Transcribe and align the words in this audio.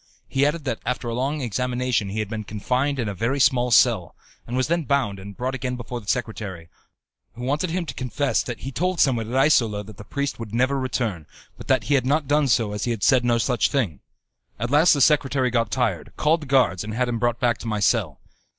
He 0.27 0.47
added 0.47 0.63
that 0.63 0.79
after 0.83 1.09
a 1.09 1.13
long 1.13 1.41
examination 1.41 2.09
he 2.09 2.17
had 2.21 2.27
been 2.27 2.43
confined 2.43 2.97
in 2.97 3.07
a 3.07 3.13
very 3.13 3.39
small 3.39 3.69
cell, 3.69 4.15
and 4.47 4.57
was 4.57 4.65
then 4.67 4.85
bound 4.85 5.19
and 5.19 5.37
brought 5.37 5.53
again 5.53 5.75
before 5.75 6.01
the 6.01 6.07
secretary, 6.07 6.69
who 7.35 7.43
wanted 7.43 7.69
him 7.69 7.85
to 7.85 7.93
confess 7.93 8.41
that 8.41 8.61
he 8.61 8.71
told 8.71 8.99
someone 8.99 9.29
at 9.29 9.35
Isola 9.37 9.83
that 9.83 9.97
the 9.97 10.03
priest 10.03 10.39
would 10.39 10.55
never 10.55 10.79
return, 10.79 11.27
but 11.55 11.67
that 11.67 11.83
he 11.83 11.93
had 11.93 12.07
not 12.07 12.27
done 12.27 12.47
so 12.47 12.71
as 12.71 12.85
he 12.85 12.89
had 12.89 13.03
said 13.03 13.23
no 13.23 13.37
such 13.37 13.69
thing. 13.69 13.99
At 14.59 14.71
last 14.71 14.93
the 14.95 15.01
secretary 15.01 15.51
got 15.51 15.69
tired, 15.69 16.13
called 16.17 16.41
the 16.41 16.47
guards, 16.47 16.83
and 16.83 16.95
had 16.95 17.07
him 17.07 17.19
brought 17.19 17.39
back 17.39 17.59
to 17.59 17.67
my 17.67 17.79
cell. 17.79 18.19